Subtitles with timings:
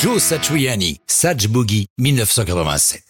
[0.00, 3.02] Joe Satriani, Satch Boogie, 1987.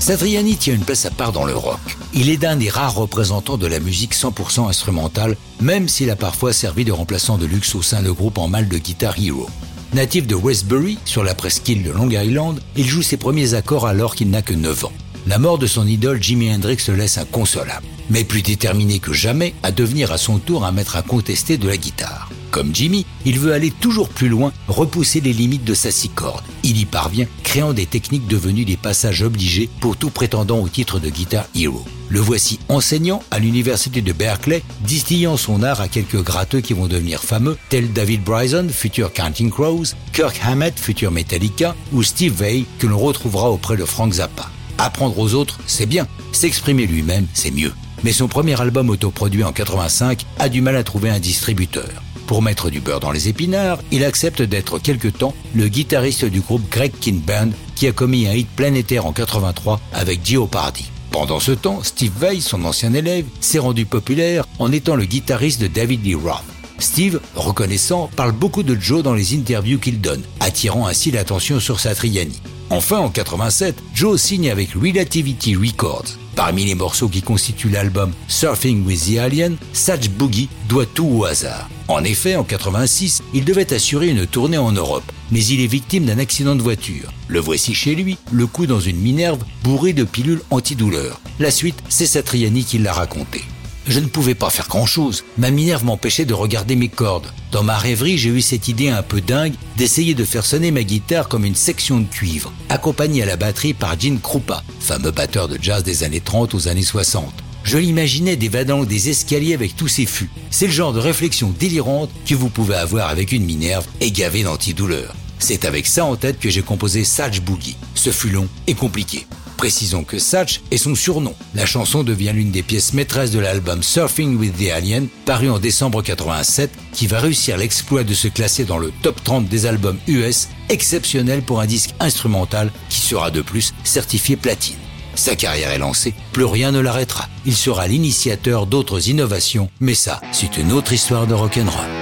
[0.00, 1.78] Satriani tient une place à part dans le rock.
[2.14, 6.54] Il est d'un des rares représentants de la musique 100% instrumentale, même s'il a parfois
[6.54, 9.46] servi de remplaçant de luxe au sein de groupe en mal de guitare Hero.
[9.92, 14.14] Natif de Westbury, sur la presqu'île de Long Island, il joue ses premiers accords alors
[14.14, 14.92] qu'il n'a que 9 ans.
[15.26, 19.52] La mort de son idole Jimi Hendrix le laisse inconsolable, mais plus déterminé que jamais
[19.62, 22.30] à devenir à son tour un maître incontesté de la guitare.
[22.56, 26.42] Comme Jimmy, il veut aller toujours plus loin, repousser les limites de sa six cordes.
[26.62, 30.98] Il y parvient, créant des techniques devenues des passages obligés pour tout prétendant au titre
[30.98, 31.84] de guitar hero.
[32.08, 36.86] Le voici enseignant à l'université de Berkeley, distillant son art à quelques gratteux qui vont
[36.86, 42.64] devenir fameux, tels David Bryson, futur Counting Crows, Kirk Hammett, futur Metallica, ou Steve Vai,
[42.78, 44.50] que l'on retrouvera auprès de Frank Zappa.
[44.78, 46.06] Apprendre aux autres, c'est bien.
[46.32, 47.74] S'exprimer lui-même, c'est mieux.
[48.02, 51.90] Mais son premier album autoproduit en 85 a du mal à trouver un distributeur.
[52.26, 56.40] Pour mettre du beurre dans les épinards, il accepte d'être quelque temps le guitariste du
[56.40, 60.90] groupe Greg King Band qui a commis un hit planétaire en 83 avec Jeopardy.
[61.12, 65.60] Pendant ce temps, Steve Vai, son ancien élève, s'est rendu populaire en étant le guitariste
[65.60, 66.42] de David Lee Roth.
[66.78, 71.80] Steve, reconnaissant, parle beaucoup de Joe dans les interviews qu'il donne, attirant ainsi l'attention sur
[71.80, 72.40] Satriani.
[72.70, 76.16] Enfin, en 87, Joe signe avec Relativity Records.
[76.34, 81.24] Parmi les morceaux qui constituent l'album Surfing with the Alien, Satch Boogie doit tout au
[81.24, 81.70] hasard.
[81.88, 86.04] En effet, en 86, il devait assurer une tournée en Europe, mais il est victime
[86.04, 87.12] d'un accident de voiture.
[87.28, 91.20] Le voici chez lui, le coup dans une minerve bourrée de pilules antidouleurs.
[91.38, 93.42] La suite, c'est Satriani qui l'a raconté.
[93.88, 95.24] Je ne pouvais pas faire grand-chose.
[95.38, 97.32] Ma minerve m'empêchait de regarder mes cordes.
[97.52, 100.82] Dans ma rêverie, j'ai eu cette idée un peu dingue d'essayer de faire sonner ma
[100.82, 105.46] guitare comme une section de cuivre, accompagnée à la batterie par Gene Krupa, fameux batteur
[105.46, 107.32] de jazz des années 30 aux années 60.
[107.62, 110.30] Je l'imaginais dévadant des escaliers avec tous ses fûts.
[110.50, 114.42] C'est le genre de réflexion délirante que vous pouvez avoir avec une minerve et gavée
[114.42, 115.14] d'antidouleur.
[115.38, 117.76] C'est avec ça en tête que j'ai composé Satch Boogie.
[117.94, 119.26] Ce fut long et compliqué.
[119.56, 121.34] Précisons que Satch est son surnom.
[121.54, 125.58] La chanson devient l'une des pièces maîtresses de l'album Surfing with the Alien, paru en
[125.58, 129.98] décembre 87, qui va réussir l'exploit de se classer dans le top 30 des albums
[130.08, 134.76] US, exceptionnel pour un disque instrumental qui sera de plus certifié platine.
[135.14, 137.26] Sa carrière est lancée, plus rien ne l'arrêtera.
[137.46, 141.95] Il sera l'initiateur d'autres innovations, mais ça, c'est une autre histoire de rock'n'roll.